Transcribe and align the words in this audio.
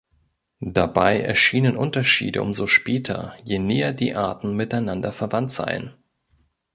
Dabei 0.65 1.19
erschienen 1.19 1.77
Unterschiede 1.77 2.41
umso 2.41 2.65
später, 2.65 3.37
je 3.43 3.59
näher 3.59 3.93
die 3.93 4.15
Arten 4.15 4.55
miteinander 4.55 5.11
verwandt 5.11 5.51
seien. 5.51 5.93